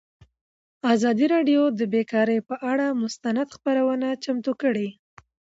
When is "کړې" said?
4.61-4.87